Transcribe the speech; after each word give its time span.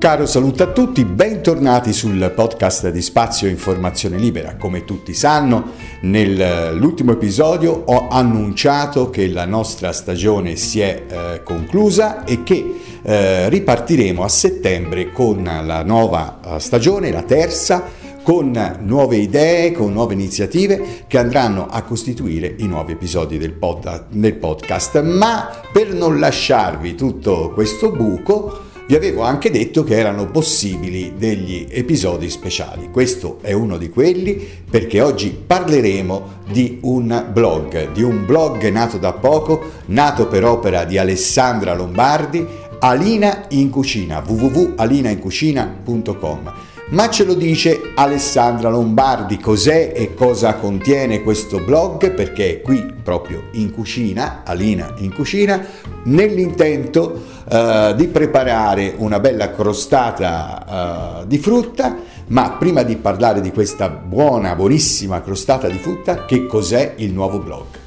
Caro 0.00 0.24
saluto 0.24 0.62
a 0.62 0.68
tutti, 0.68 1.04
bentornati 1.04 1.92
sul 1.92 2.32
podcast 2.34 2.88
di 2.88 3.02
Spazio 3.02 3.48
Informazione 3.48 4.16
Libera. 4.16 4.56
Come 4.56 4.86
tutti 4.86 5.12
sanno, 5.12 5.72
nell'ultimo 6.00 7.12
episodio 7.12 7.82
ho 7.84 8.08
annunciato 8.08 9.10
che 9.10 9.28
la 9.28 9.44
nostra 9.44 9.92
stagione 9.92 10.56
si 10.56 10.80
è 10.80 11.02
eh, 11.06 11.42
conclusa 11.42 12.24
e 12.24 12.42
che 12.42 12.80
eh, 13.02 13.50
ripartiremo 13.50 14.24
a 14.24 14.28
settembre 14.28 15.12
con 15.12 15.44
la 15.44 15.84
nuova 15.84 16.40
eh, 16.42 16.60
stagione, 16.60 17.12
la 17.12 17.24
terza, 17.24 17.84
con 18.22 18.78
nuove 18.80 19.16
idee, 19.16 19.72
con 19.72 19.92
nuove 19.92 20.14
iniziative 20.14 21.04
che 21.08 21.18
andranno 21.18 21.66
a 21.66 21.82
costituire 21.82 22.54
i 22.56 22.66
nuovi 22.66 22.92
episodi 22.92 23.36
del, 23.36 23.52
pod- 23.52 24.06
del 24.08 24.36
podcast. 24.36 25.02
Ma 25.02 25.60
per 25.70 25.92
non 25.92 26.18
lasciarvi 26.18 26.94
tutto 26.94 27.50
questo 27.50 27.90
buco, 27.90 28.68
vi 28.90 28.96
avevo 28.96 29.22
anche 29.22 29.52
detto 29.52 29.84
che 29.84 29.96
erano 29.96 30.26
possibili 30.26 31.12
degli 31.16 31.64
episodi 31.70 32.28
speciali. 32.28 32.90
Questo 32.90 33.38
è 33.40 33.52
uno 33.52 33.76
di 33.76 33.88
quelli 33.88 34.44
perché 34.68 35.00
oggi 35.00 35.30
parleremo 35.30 36.38
di 36.50 36.80
un 36.82 37.28
blog, 37.32 37.92
di 37.92 38.02
un 38.02 38.26
blog 38.26 38.68
nato 38.68 38.98
da 38.98 39.12
poco, 39.12 39.62
nato 39.86 40.26
per 40.26 40.44
opera 40.44 40.82
di 40.82 40.98
Alessandra 40.98 41.72
Lombardi, 41.72 42.44
Alina 42.80 43.44
in 43.50 43.70
Cucina, 43.70 44.24
www.alinaincuscina.com. 44.26 46.52
Ma 46.88 47.08
ce 47.08 47.22
lo 47.22 47.34
dice 47.34 47.92
Alessandra 47.94 48.68
Lombardi 48.68 49.38
cos'è 49.38 49.92
e 49.94 50.14
cosa 50.14 50.56
contiene 50.56 51.22
questo 51.22 51.60
blog 51.60 52.12
perché 52.12 52.50
è 52.50 52.60
qui 52.60 52.84
proprio 53.00 53.44
in 53.52 53.70
cucina, 53.70 54.42
Alina 54.44 54.94
in 54.98 55.14
cucina, 55.14 55.64
nell'intento 56.06 57.38
uh, 57.50 57.94
di 57.94 58.06
preparare 58.08 58.94
una 58.96 59.18
bella 59.18 59.50
crostata 59.50 61.20
uh, 61.20 61.26
di 61.26 61.38
frutta, 61.38 61.96
ma 62.28 62.52
prima 62.52 62.82
di 62.82 62.96
parlare 62.96 63.40
di 63.40 63.50
questa 63.50 63.88
buona, 63.88 64.54
buonissima 64.54 65.20
crostata 65.20 65.68
di 65.68 65.78
frutta, 65.78 66.24
che 66.24 66.46
cos'è 66.46 66.94
il 66.98 67.12
nuovo 67.12 67.40
blog? 67.40 67.79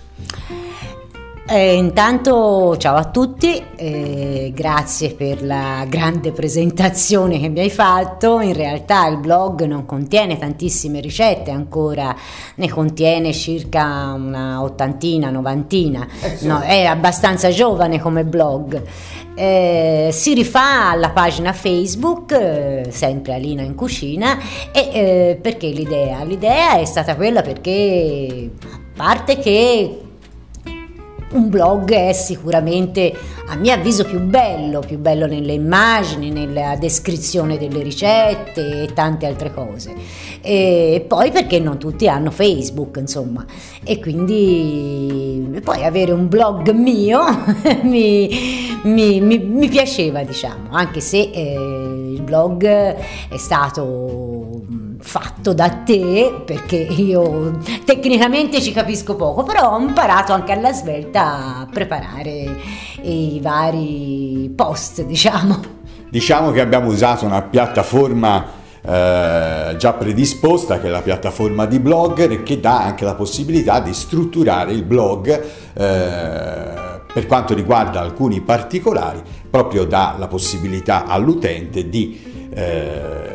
Eh, 1.45 1.75
intanto 1.75 2.77
ciao 2.77 2.95
a 2.95 3.03
tutti, 3.03 3.61
eh, 3.75 4.53
grazie 4.55 5.13
per 5.13 5.43
la 5.43 5.85
grande 5.89 6.31
presentazione 6.31 7.37
che 7.37 7.49
mi 7.49 7.59
hai 7.59 7.69
fatto. 7.69 8.39
In 8.39 8.53
realtà 8.53 9.05
il 9.07 9.17
blog 9.17 9.65
non 9.65 9.85
contiene 9.85 10.37
tantissime 10.37 11.01
ricette 11.01 11.51
ancora, 11.51 12.15
ne 12.55 12.69
contiene 12.69 13.33
circa 13.33 14.13
una 14.15 14.61
ottantina, 14.61 15.29
novantina, 15.31 16.07
eh 16.21 16.37
sì. 16.37 16.47
no, 16.47 16.61
è 16.61 16.85
abbastanza 16.85 17.49
giovane 17.49 17.99
come 17.99 18.23
blog. 18.23 18.81
Eh, 19.35 20.11
si 20.13 20.33
rifà 20.33 20.91
alla 20.91 21.09
pagina 21.09 21.51
Facebook, 21.51 22.31
eh, 22.31 22.85
sempre 22.89 23.33
Alina 23.33 23.63
in 23.63 23.75
cucina, 23.75 24.39
e 24.71 25.37
perché 25.41 25.67
l'idea? 25.67 26.23
L'idea 26.23 26.77
è 26.77 26.85
stata 26.85 27.17
quella 27.17 27.41
perché 27.41 28.49
a 28.63 28.79
parte 28.95 29.39
che 29.39 30.02
un 31.33 31.49
blog 31.49 31.91
è 31.91 32.13
sicuramente 32.13 33.13
a 33.47 33.55
mio 33.55 33.73
avviso 33.73 34.05
più 34.05 34.19
bello, 34.19 34.79
più 34.79 34.97
bello 34.97 35.25
nelle 35.25 35.53
immagini, 35.53 36.29
nella 36.31 36.75
descrizione 36.77 37.57
delle 37.57 37.83
ricette 37.83 38.83
e 38.83 38.93
tante 38.93 39.25
altre 39.25 39.53
cose. 39.53 39.93
E 40.41 41.03
poi 41.07 41.31
perché 41.31 41.59
non 41.59 41.77
tutti 41.77 42.07
hanno 42.07 42.31
Facebook, 42.31 42.97
insomma, 42.97 43.45
e 43.83 43.99
quindi 43.99 45.59
poi 45.63 45.83
avere 45.83 46.11
un 46.11 46.27
blog 46.27 46.69
mio 46.71 47.21
mi, 47.83 48.29
mi, 48.83 49.19
mi, 49.19 49.37
mi, 49.37 49.67
piaceva, 49.67 50.23
diciamo, 50.23 50.69
anche 50.71 50.99
se 50.99 51.29
eh, 51.33 52.11
il 52.13 52.21
blog 52.21 52.65
è 52.65 53.37
stato 53.37 54.61
fatto 55.03 55.53
da 55.53 55.69
te 55.69 56.41
perché 56.45 56.77
io 56.77 57.59
tecnicamente 57.83 58.61
ci 58.61 58.71
capisco 58.71 59.15
poco, 59.15 59.43
però 59.43 59.73
ho 59.73 59.79
imparato 59.79 60.31
anche 60.31 60.53
alla 60.53 60.71
svelta 60.71 61.57
a 61.59 61.67
preparare 61.69 62.55
i 63.01 63.39
vari 63.41 64.51
post, 64.55 65.03
diciamo. 65.03 65.59
Diciamo 66.09 66.51
che 66.51 66.61
abbiamo 66.61 66.87
usato 66.87 67.25
una 67.25 67.41
piattaforma 67.41 68.61
eh, 68.81 69.75
già 69.77 69.93
predisposta, 69.93 70.79
che 70.79 70.87
è 70.87 70.89
la 70.89 71.01
piattaforma 71.01 71.65
di 71.65 71.79
Blogger, 71.79 72.41
che 72.41 72.59
dà 72.59 72.83
anche 72.83 73.03
la 73.03 73.15
possibilità 73.15 73.81
di 73.81 73.93
strutturare 73.93 74.71
il 74.71 74.83
blog 74.83 75.29
eh, 75.73 76.91
per 77.13 77.25
quanto 77.27 77.53
riguarda 77.53 77.99
alcuni 77.99 78.39
particolari, 78.41 79.21
proprio 79.49 79.83
dà 79.83 80.15
la 80.17 80.27
possibilità 80.27 81.05
all'utente 81.05 81.89
di 81.89 82.49
eh, 82.53 83.32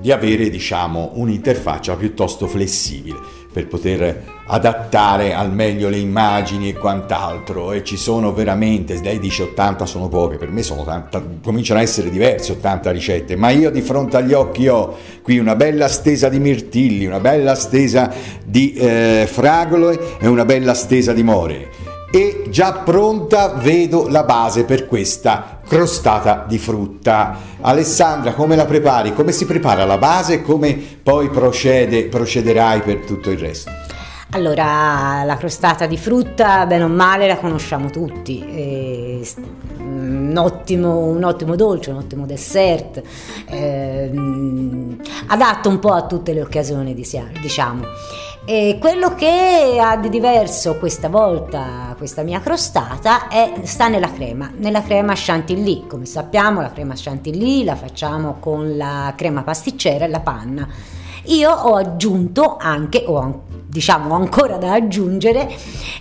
di 0.00 0.12
avere 0.12 0.48
diciamo 0.50 1.12
un'interfaccia 1.14 1.96
piuttosto 1.96 2.46
flessibile 2.46 3.38
per 3.52 3.66
poter 3.66 4.24
adattare 4.46 5.34
al 5.34 5.52
meglio 5.52 5.88
le 5.88 5.98
immagini 5.98 6.68
e 6.68 6.74
quant'altro. 6.74 7.72
E 7.72 7.82
ci 7.82 7.96
sono 7.96 8.32
veramente, 8.32 9.00
lei 9.02 9.18
dice 9.18 9.44
80 9.44 9.86
sono 9.86 10.08
poche, 10.08 10.36
per 10.36 10.50
me 10.50 10.62
sono 10.62 10.84
tanta, 10.84 11.22
cominciano 11.42 11.80
a 11.80 11.82
essere 11.82 12.10
diverse 12.10 12.52
80 12.52 12.90
ricette, 12.90 13.36
ma 13.36 13.50
io 13.50 13.70
di 13.70 13.80
fronte 13.80 14.16
agli 14.16 14.32
occhi 14.32 14.68
ho 14.68 14.96
qui 15.22 15.38
una 15.38 15.56
bella 15.56 15.88
stesa 15.88 16.28
di 16.28 16.38
mirtilli, 16.38 17.06
una 17.06 17.20
bella 17.20 17.54
stesa 17.54 18.12
di 18.44 18.74
eh, 18.74 19.26
fragole 19.28 20.18
e 20.18 20.26
una 20.28 20.44
bella 20.44 20.74
stesa 20.74 21.12
di 21.12 21.22
more. 21.22 21.70
E 22.10 22.44
già 22.48 22.72
pronta 22.72 23.48
vedo 23.48 24.08
la 24.08 24.22
base 24.22 24.64
per 24.64 24.86
questa 24.86 25.57
crostata 25.68 26.44
di 26.48 26.58
frutta. 26.58 27.36
Alessandra, 27.60 28.32
come 28.32 28.56
la 28.56 28.64
prepari? 28.64 29.14
Come 29.14 29.32
si 29.32 29.44
prepara 29.44 29.84
la 29.84 29.98
base 29.98 30.34
e 30.34 30.42
come 30.42 30.74
poi 30.74 31.28
procede, 31.28 32.06
procederai 32.06 32.80
per 32.80 33.04
tutto 33.04 33.30
il 33.30 33.38
resto? 33.38 33.70
Allora, 34.32 35.22
la 35.24 35.36
crostata 35.38 35.86
di 35.86 35.96
frutta, 35.96 36.66
bene 36.66 36.84
o 36.84 36.88
male, 36.88 37.26
la 37.26 37.38
conosciamo 37.38 37.88
tutti. 37.88 38.40
È 38.40 39.20
un, 39.78 40.34
ottimo, 40.36 41.06
un 41.06 41.24
ottimo 41.24 41.56
dolce, 41.56 41.90
un 41.90 41.96
ottimo 41.96 42.26
dessert, 42.26 43.00
eh, 43.46 44.10
adatto 45.28 45.68
un 45.70 45.78
po' 45.78 45.92
a 45.92 46.02
tutte 46.06 46.34
le 46.34 46.42
occasioni, 46.42 46.92
diciamo. 46.94 47.84
E 48.50 48.78
quello 48.80 49.14
che 49.14 49.78
ha 49.78 49.98
di 49.98 50.08
diverso 50.08 50.78
questa 50.78 51.10
volta, 51.10 51.94
questa 51.98 52.22
mia 52.22 52.40
crostata, 52.40 53.28
è, 53.28 53.52
sta 53.64 53.88
nella 53.88 54.10
crema, 54.10 54.50
nella 54.56 54.82
crema 54.82 55.12
chantilly. 55.14 55.86
Come 55.86 56.06
sappiamo 56.06 56.62
la 56.62 56.72
crema 56.72 56.94
chantilly 56.96 57.62
la 57.62 57.76
facciamo 57.76 58.36
con 58.40 58.78
la 58.78 59.12
crema 59.14 59.42
pasticcera 59.42 60.06
e 60.06 60.08
la 60.08 60.20
panna. 60.20 60.66
Io 61.24 61.50
ho 61.50 61.74
aggiunto 61.74 62.56
anche, 62.58 63.04
o 63.06 63.42
diciamo 63.66 64.14
ancora 64.14 64.56
da 64.56 64.72
aggiungere, 64.72 65.46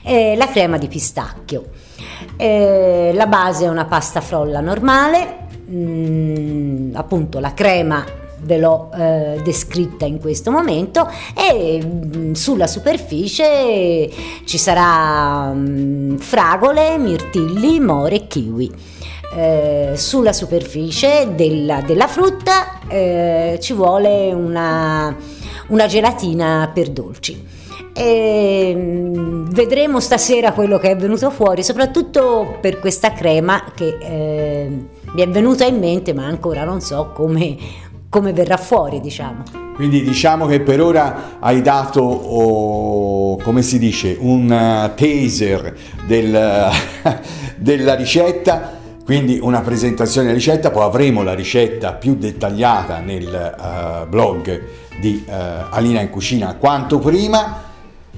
eh, 0.04 0.38
la 0.38 0.48
crema 0.48 0.78
di 0.78 0.88
pistacchio. 0.88 1.66
Eh, 2.38 3.12
la 3.14 3.28
base 3.28 3.66
è 3.66 3.68
una 3.68 3.84
pasta 3.84 4.22
frolla 4.22 4.62
normale, 4.62 5.48
mh, 5.66 5.76
mm, 5.76 6.96
appunto 6.96 7.40
la 7.40 7.54
crema 7.54 8.06
ve 8.42 8.58
l'ho 8.58 8.90
eh, 8.94 9.40
descritta 9.44 10.06
in 10.06 10.20
questo 10.20 10.52
momento 10.52 11.10
e 11.36 11.84
mh, 11.84 12.18
mm, 12.18 12.32
sulla 12.34 12.68
superficie 12.68 14.10
ci 14.46 14.58
sarà 14.58 15.52
mh, 15.52 15.60
mm, 15.60 16.16
fragole, 16.18 16.98
mirtilli, 16.98 17.80
more 17.80 18.16
e 18.16 18.28
kiwi. 18.28 18.72
Eh, 19.36 19.92
sulla 19.96 20.32
superficie 20.32 21.34
della, 21.36 21.82
della 21.82 22.08
frutta 22.08 22.80
eh, 22.88 23.60
ci 23.62 23.74
vuole 23.74 24.32
una, 24.34 25.16
una 25.68 25.86
gelatina 25.88 26.72
per 26.74 26.90
dolci. 26.90 27.56
E 27.94 28.74
mm, 28.76 29.50
vedremo 29.50 30.00
stasera 30.00 30.54
quello 30.54 30.78
che 30.78 30.92
è 30.92 30.96
venuto 30.96 31.30
fuori, 31.30 31.64
soprattutto 31.64 32.58
per 32.62 32.80
questa 32.80 33.12
crema 33.12 33.64
che 33.76 33.98
eh, 34.00 34.86
mi 35.14 35.22
è 35.22 35.28
venuta 35.28 35.66
in 35.66 35.80
mente, 35.80 36.14
ma 36.14 36.26
ancora 36.26 36.64
non 36.64 36.80
so 36.80 37.12
come 37.14 37.58
come 38.18 38.34
verrà 38.34 38.58
fuori, 38.58 39.00
diciamo. 39.00 39.44
Quindi 39.76 40.02
diciamo 40.02 40.48
che 40.48 40.60
per 40.62 40.82
ora 40.82 41.38
hai 41.40 41.62
dato, 41.62 42.02
oh, 42.02 43.38
come 43.38 43.62
si 43.62 43.78
dice, 43.78 44.18
un 44.20 44.46
uh, 44.46 44.96
taser 44.96 45.78
del, 46.08 46.72
della 47.58 47.94
ricetta, 47.94 48.76
quindi 49.06 49.38
una 49.40 49.62
presentazione 49.62 50.26
della 50.26 50.40
ricetta, 50.40 50.72
poi 50.72 50.82
avremo 50.82 51.22
la 51.22 51.36
ricetta 51.36 51.94
più 51.94 52.16
dettagliata 52.16 53.02
nel 53.02 53.56
uh, 53.56 54.08
blog 54.10 54.64
di 55.00 55.24
uh, 55.28 55.32
Alina 55.70 56.02
in 56.02 56.10
Cucina 56.10 56.56
quanto 56.56 56.98
prima, 56.98 57.66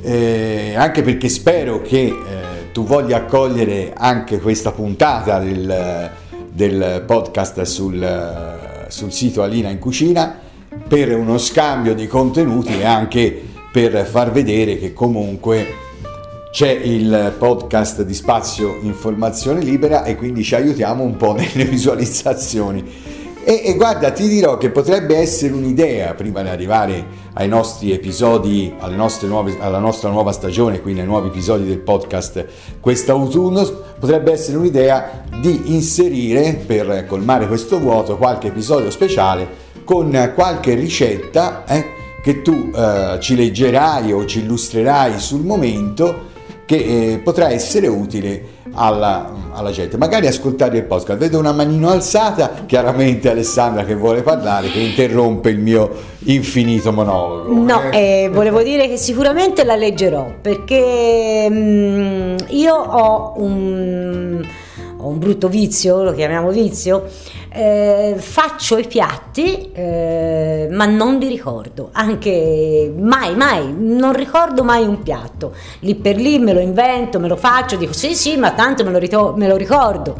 eh, 0.01 0.75
anche 0.77 1.01
perché 1.01 1.27
spero 1.27 1.81
che 1.81 2.03
eh, 2.05 2.71
tu 2.71 2.85
voglia 2.85 3.17
accogliere 3.17 3.91
anche 3.93 4.39
questa 4.39 4.71
puntata 4.71 5.39
del 5.39 6.09
del 6.51 7.03
podcast 7.05 7.61
sul, 7.61 8.01
sul 8.89 9.11
sito 9.11 9.41
Alina 9.41 9.69
in 9.69 9.79
Cucina 9.79 10.39
per 10.87 11.15
uno 11.15 11.37
scambio 11.37 11.95
di 11.95 12.07
contenuti 12.07 12.77
e 12.79 12.85
anche 12.85 13.43
per 13.71 14.05
far 14.05 14.31
vedere 14.31 14.77
che 14.77 14.93
comunque 14.93 15.87
c'è 16.51 16.71
il 16.71 17.35
podcast 17.37 18.01
di 18.01 18.13
Spazio 18.13 18.79
Informazione 18.81 19.61
Libera 19.61 20.03
e 20.03 20.15
quindi 20.15 20.43
ci 20.43 20.55
aiutiamo 20.55 21.03
un 21.03 21.15
po' 21.15 21.33
nelle 21.33 21.65
visualizzazioni. 21.69 22.83
E, 23.43 23.61
e, 23.65 23.75
guarda, 23.75 24.11
ti 24.11 24.27
dirò 24.27 24.57
che 24.57 24.69
potrebbe 24.69 25.15
essere 25.15 25.53
un'idea 25.53 26.13
prima 26.13 26.41
di 26.41 26.49
arrivare 26.49 27.05
ai 27.33 27.47
nostri 27.47 27.91
episodi, 27.91 28.73
nuove, 29.21 29.55
alla 29.59 29.79
nostra 29.79 30.09
nuova 30.09 30.31
stagione, 30.31 30.81
quindi 30.81 30.99
ai 30.99 31.05
nuovi 31.05 31.29
episodi 31.29 31.65
del 31.65 31.79
podcast 31.79 32.45
quest'autunno, 32.79 33.63
potrebbe 33.97 34.33
essere 34.33 34.57
un'idea 34.57 35.23
di 35.39 35.73
inserire 35.73 36.61
per 36.65 37.05
colmare 37.07 37.47
questo 37.47 37.79
vuoto 37.79 38.17
qualche 38.17 38.47
episodio 38.47 38.91
speciale 38.91 39.67
con 39.89 40.33
qualche 40.35 40.75
ricetta 40.75 41.65
eh, 41.65 41.85
che 42.21 42.43
tu 42.43 42.69
eh, 42.75 43.17
ci 43.19 43.35
leggerai 43.35 44.11
o 44.11 44.25
ci 44.25 44.39
illustrerai 44.39 45.19
sul 45.19 45.43
momento 45.43 46.27
che 46.65 46.75
eh, 47.13 47.17
potrà 47.17 47.49
essere 47.49 47.87
utile 47.87 48.57
alla, 48.79 49.29
alla, 49.51 49.71
gente. 49.71 49.97
Magari 49.97 50.27
ascoltare 50.27 50.77
il 50.77 50.85
podcast. 50.85 51.19
Vedo 51.19 51.37
una 51.37 51.51
manino 51.51 51.89
alzata, 51.89 52.63
chiaramente 52.65 53.29
Alessandra 53.29 53.83
che 53.83 53.93
vuole 53.93 54.21
parlare, 54.21 54.69
che 54.69 54.79
interrompe 54.79 55.49
il 55.49 55.59
mio 55.59 55.91
infinito 56.25 56.93
monologo. 56.93 57.53
No, 57.53 57.91
eh? 57.91 58.23
Eh, 58.23 58.29
volevo 58.29 58.63
dire 58.63 58.87
che 58.87 58.95
sicuramente 58.95 59.65
la 59.65 59.75
leggerò 59.75 60.31
perché 60.41 61.49
mh, 61.49 61.55
mm, 61.55 62.35
io 62.47 62.73
ho 62.75 63.33
un, 63.35 64.45
ho 64.99 65.07
un 65.07 65.17
brutto 65.19 65.47
vizio, 65.47 66.03
lo 66.03 66.13
chiamiamo 66.13 66.49
vizio 66.51 67.07
eh, 67.51 68.15
faccio 68.17 68.77
i 68.77 68.85
piatti 68.85 69.71
eh, 69.71 70.67
ma 70.71 70.85
non 70.85 71.17
li 71.17 71.27
ricordo, 71.27 71.89
anche 71.91 72.93
mai, 72.95 73.35
mai, 73.35 73.73
non 73.75 74.13
ricordo 74.13 74.63
mai 74.63 74.85
un 74.85 75.01
piatto, 75.01 75.53
lì 75.79 75.95
per 75.95 76.17
lì 76.17 76.37
me 76.39 76.53
lo 76.53 76.59
invento, 76.59 77.19
me 77.19 77.27
lo 77.27 77.35
faccio, 77.35 77.75
dico 77.75 77.93
sì 77.93 78.15
sì 78.15 78.37
ma 78.37 78.51
tanto 78.51 78.83
me 78.83 78.91
lo, 78.91 78.99
rito- 78.99 79.33
me 79.35 79.47
lo 79.47 79.55
ricordo. 79.55 80.17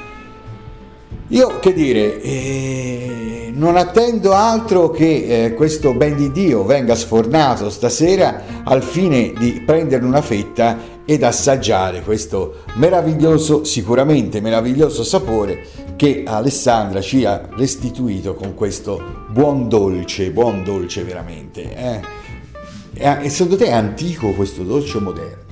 io 1.30 1.58
che 1.58 1.74
dire, 1.74 2.22
eh, 2.22 3.52
non 3.54 3.76
attendo 3.76 4.32
altro 4.32 4.90
che 4.90 5.44
eh, 5.44 5.54
questo 5.54 5.92
ben 5.92 6.16
di 6.16 6.32
Dio 6.32 6.64
venga 6.64 6.94
sfornato 6.94 7.68
stasera 7.68 8.42
al 8.64 8.82
fine 8.82 9.34
di 9.36 9.62
prenderne 9.64 10.06
una 10.06 10.22
fetta 10.22 10.78
ed 11.10 11.22
assaggiare 11.22 12.02
questo 12.02 12.64
meraviglioso, 12.74 13.64
sicuramente 13.64 14.42
meraviglioso 14.42 15.02
sapore 15.02 15.66
che 15.96 16.24
Alessandra 16.26 17.00
ci 17.00 17.24
ha 17.24 17.48
restituito 17.56 18.34
con 18.34 18.52
questo 18.54 19.26
buon 19.30 19.70
dolce, 19.70 20.30
buon 20.32 20.62
dolce 20.62 21.04
veramente. 21.04 21.74
Eh? 21.74 23.22
E 23.24 23.30
secondo 23.30 23.56
te 23.56 23.68
è 23.68 23.72
antico 23.72 24.32
questo 24.32 24.62
dolce 24.64 24.98
o 24.98 25.00
moderno? 25.00 25.46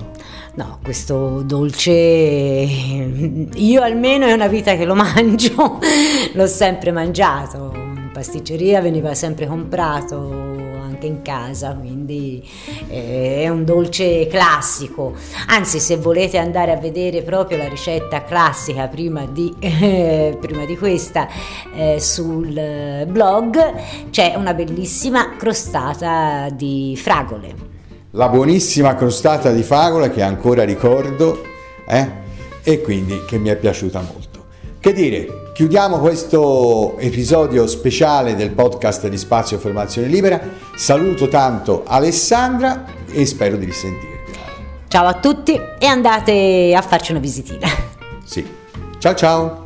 No, 0.53 0.77
questo 0.83 1.41
dolce 1.41 1.91
io 1.91 3.81
almeno 3.81 4.27
è 4.27 4.33
una 4.33 4.47
vita 4.47 4.75
che 4.75 4.85
lo 4.85 4.93
mangio, 4.95 5.79
l'ho 6.33 6.47
sempre 6.47 6.91
mangiato, 6.91 7.71
in 7.73 8.11
pasticceria 8.13 8.79
veniva 8.79 9.15
sempre 9.15 9.47
comprato 9.47 10.56
anche 10.97 11.05
in 11.05 11.21
casa, 11.21 11.73
quindi 11.73 12.43
eh, 12.89 13.43
è 13.43 13.49
un 13.49 13.63
dolce 13.63 14.27
classico. 14.27 15.13
Anzi, 15.47 15.79
se 15.79 15.97
volete 15.97 16.37
andare 16.37 16.71
a 16.71 16.77
vedere 16.77 17.21
proprio 17.21 17.57
la 17.57 17.67
ricetta 17.67 18.23
classica 18.23 18.87
prima 18.87 19.25
di, 19.25 19.53
eh, 19.59 20.35
prima 20.41 20.65
di 20.65 20.75
questa 20.75 21.27
eh, 21.75 21.99
sul 21.99 23.05
blog, 23.07 23.73
c'è 24.09 24.33
una 24.35 24.53
bellissima 24.53 25.35
crostata 25.37 26.49
di 26.51 26.97
fragole. 26.97 27.65
La 28.11 28.29
buonissima 28.29 28.95
crostata 28.95 29.51
di 29.51 29.61
fragole 29.61 30.09
che 30.09 30.23
ancora 30.23 30.63
ricordo 30.63 31.43
eh? 31.87 32.25
e 32.63 32.81
quindi 32.81 33.23
che 33.27 33.37
mi 33.37 33.49
è 33.49 33.55
piaciuta 33.55 34.01
molto. 34.01 34.26
Che 34.87 34.93
dire, 34.93 35.51
chiudiamo 35.51 35.99
questo 35.99 36.97
episodio 36.97 37.67
speciale 37.67 38.37
del 38.37 38.51
podcast 38.51 39.09
di 39.09 39.17
Spazio 39.17 39.57
Formazione 39.57 40.07
Libera. 40.07 40.39
Saluto 40.77 41.27
tanto 41.27 41.83
Alessandra 41.85 42.85
e 43.11 43.25
spero 43.25 43.57
di 43.57 43.65
risentirvi. 43.65 44.15
Ciao 44.87 45.05
a 45.05 45.19
tutti 45.19 45.59
e 45.77 45.85
andate 45.85 46.73
a 46.73 46.81
farci 46.81 47.11
una 47.11 47.19
visitina. 47.19 47.67
Sì. 48.23 48.49
Ciao 48.97 49.13
ciao. 49.13 49.63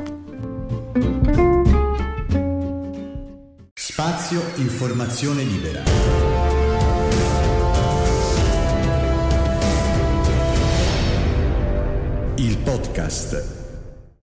Spazio 3.75 4.41
Informazione 4.55 5.43
Libera. 5.43 5.83
Il 12.37 12.57
podcast 12.57 13.60